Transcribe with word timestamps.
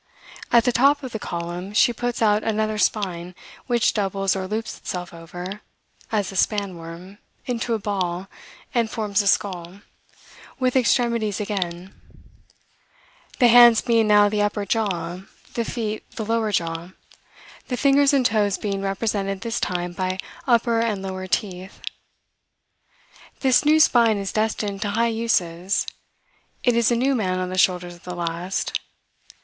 At 0.51 0.63
the 0.63 0.71
top 0.71 1.03
of 1.03 1.11
the 1.11 1.19
column, 1.19 1.73
she 1.75 1.93
puts 1.93 2.23
out 2.23 2.41
another 2.43 2.79
spine, 2.79 3.35
which 3.67 3.93
doubles 3.93 4.35
or 4.35 4.47
loops 4.47 4.75
itself 4.79 5.13
over, 5.13 5.61
as 6.11 6.31
a 6.31 6.35
span 6.35 6.75
worm, 6.75 7.19
into 7.45 7.75
a 7.75 7.77
ball, 7.77 8.27
and 8.73 8.89
forms 8.89 9.19
the 9.19 9.27
skull, 9.27 9.81
with 10.57 10.75
extremities 10.75 11.39
again; 11.39 12.01
the 13.37 13.47
hands 13.47 13.81
being 13.81 14.07
now 14.07 14.27
the 14.27 14.41
upper 14.41 14.65
jaw, 14.65 15.21
the 15.53 15.63
feet 15.63 16.03
the 16.15 16.25
lower 16.25 16.51
jaw, 16.51 16.93
the 17.67 17.77
fingers 17.77 18.11
and 18.11 18.25
toes 18.25 18.57
being 18.57 18.81
represented 18.81 19.41
this 19.41 19.59
time 19.59 19.91
by 19.93 20.17
upper 20.47 20.79
and 20.79 21.03
lower 21.03 21.27
teeth. 21.27 21.79
This 23.41 23.63
new 23.65 23.79
spine 23.79 24.17
is 24.17 24.33
destined 24.33 24.81
to 24.81 24.89
high 24.89 25.09
uses. 25.09 25.85
It 26.63 26.75
is 26.75 26.89
a 26.89 26.95
new 26.95 27.13
man 27.13 27.37
on 27.37 27.49
the 27.49 27.57
shoulders 27.59 27.93
of 27.93 28.03
the 28.03 28.15
last. 28.15 28.79